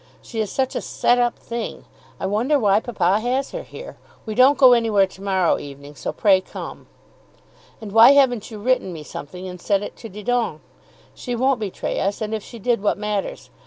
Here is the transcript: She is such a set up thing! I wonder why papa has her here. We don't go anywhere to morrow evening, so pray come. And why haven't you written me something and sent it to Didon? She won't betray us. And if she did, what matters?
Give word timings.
She 0.19 0.39
is 0.41 0.51
such 0.51 0.75
a 0.75 0.81
set 0.81 1.19
up 1.19 1.37
thing! 1.37 1.85
I 2.19 2.25
wonder 2.25 2.57
why 2.57 2.79
papa 2.79 3.19
has 3.19 3.51
her 3.51 3.61
here. 3.61 3.97
We 4.25 4.33
don't 4.33 4.57
go 4.57 4.73
anywhere 4.73 5.05
to 5.05 5.21
morrow 5.21 5.59
evening, 5.59 5.93
so 5.93 6.11
pray 6.11 6.41
come. 6.41 6.87
And 7.79 7.91
why 7.91 8.13
haven't 8.13 8.49
you 8.49 8.57
written 8.57 8.93
me 8.93 9.03
something 9.03 9.47
and 9.47 9.61
sent 9.61 9.83
it 9.83 9.95
to 9.97 10.09
Didon? 10.09 10.61
She 11.13 11.35
won't 11.35 11.59
betray 11.59 11.99
us. 11.99 12.19
And 12.19 12.33
if 12.33 12.41
she 12.41 12.57
did, 12.57 12.81
what 12.81 12.97
matters? 12.97 13.51